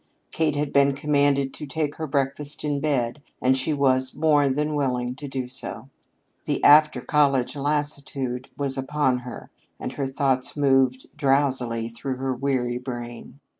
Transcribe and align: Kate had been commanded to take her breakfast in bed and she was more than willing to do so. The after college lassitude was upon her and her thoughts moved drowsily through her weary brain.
Kate 0.31 0.55
had 0.55 0.73
been 0.73 0.93
commanded 0.93 1.53
to 1.53 1.67
take 1.67 1.97
her 1.97 2.07
breakfast 2.07 2.63
in 2.63 2.79
bed 2.79 3.21
and 3.39 3.55
she 3.55 3.71
was 3.71 4.15
more 4.15 4.49
than 4.49 4.73
willing 4.73 5.13
to 5.13 5.27
do 5.27 5.47
so. 5.47 5.89
The 6.45 6.63
after 6.63 7.01
college 7.01 7.55
lassitude 7.55 8.49
was 8.57 8.79
upon 8.79 9.19
her 9.19 9.51
and 9.79 9.93
her 9.93 10.07
thoughts 10.07 10.57
moved 10.57 11.05
drowsily 11.15 11.87
through 11.87 12.15
her 12.15 12.33
weary 12.33 12.79
brain. 12.79 13.39